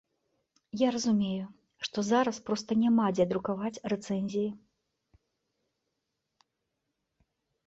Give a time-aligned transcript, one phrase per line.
[0.79, 1.45] Я разумею,
[1.87, 4.49] што зараз проста няма дзе друкаваць рэцэнзіі.